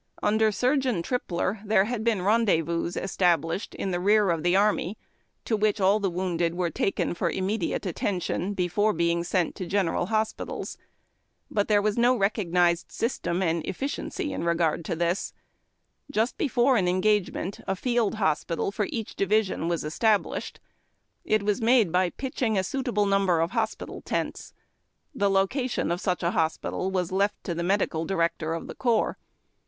Under 0.23 0.51
Surgeon 0.51 1.03
Tripler, 1.03 1.59
there 1.63 1.85
had 1.85 2.03
been 2.03 2.23
rendezvous 2.23 2.89
established 2.95 3.75
in 3.75 3.91
rear 3.91 4.31
of 4.31 4.41
the 4.41 4.55
army, 4.55 4.97
to 5.45 5.55
which 5.55 5.79
all 5.79 5.99
the 5.99 6.09
wounded 6.09 6.55
were 6.55 6.71
taken 6.71 7.13
for 7.13 7.29
immediate 7.29 7.85
attention, 7.85 8.55
before 8.55 8.93
A 8.93 8.93
FOUR 8.93 8.93
WHEELED 8.93 8.93
AMBULANCE. 8.95 9.15
being 9.17 9.23
sent 9.23 9.55
to 9.57 9.65
general 9.67 10.05
hospitals. 10.07 10.79
But 11.51 11.67
there 11.67 11.83
was 11.83 11.99
no 11.99 12.17
recog 12.17 12.49
nized 12.51 12.91
system 12.91 13.43
and 13.43 13.63
efficiency 13.67 14.33
in 14.33 14.43
regard 14.43 14.83
to 14.85 14.93
it. 14.99 15.33
Just 16.09 16.35
before 16.35 16.77
an 16.77 16.87
engagement, 16.87 17.59
a 17.67 17.75
field 17.75 18.15
hospital 18.15 18.71
for 18.71 18.87
each 18.89 19.15
division 19.15 19.67
was 19.67 19.83
established. 19.83 20.59
It 21.23 21.43
was 21.43 21.61
made 21.61 21.91
by 21.91 22.09
pitching 22.09 22.57
a 22.57 22.63
suitable 22.63 23.05
numljer 23.05 23.43
of 23.43 23.51
hospital 23.51 24.01
tents. 24.01 24.55
The 25.13 25.29
location 25.29 25.91
of 25.91 26.01
such 26.01 26.23
a 26.23 26.31
hospital 26.31 26.89
was 26.89 27.11
left 27.11 27.43
to 27.43 27.53
the 27.53 27.61
medical 27.61 28.07
direc 28.07 28.31
tor 28.39 28.55
of 28.55 28.65
the 28.65 28.73
corps. 28.73 29.19